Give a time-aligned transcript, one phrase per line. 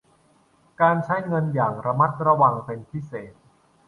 [0.81, 3.33] การใช้เงินอย่างระมัดระวังเป็นพิเศษ